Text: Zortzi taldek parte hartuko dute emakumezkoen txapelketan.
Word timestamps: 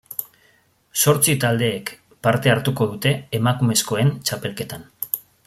Zortzi 1.03 1.35
taldek 1.43 1.91
parte 2.29 2.53
hartuko 2.55 2.89
dute 2.95 3.13
emakumezkoen 3.41 4.11
txapelketan. 4.31 4.91